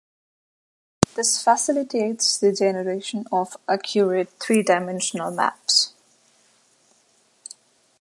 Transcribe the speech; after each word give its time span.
This 1.13 1.43
facilitates 1.43 2.35
the 2.35 2.51
generation 2.51 3.25
of 3.31 3.55
accurate 3.69 4.31
three-dimensional 4.39 5.29
maps. 5.29 5.93